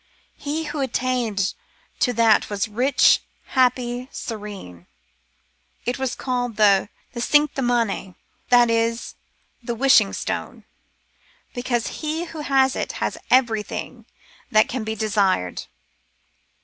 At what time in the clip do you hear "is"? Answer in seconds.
5.99-6.15, 8.71-9.13